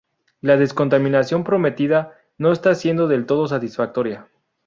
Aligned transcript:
La 0.39 0.57
descontaminación 0.57 1.43
prometida 1.43 2.17
no 2.39 2.51
está 2.51 2.73
siendo 2.73 3.07
del 3.07 3.27
todo 3.27 3.47
satisfactoria. 3.47 4.27